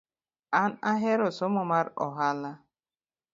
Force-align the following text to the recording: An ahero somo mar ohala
An 0.61 0.71
ahero 0.91 1.27
somo 1.37 1.61
mar 1.71 1.85
ohala 2.05 2.51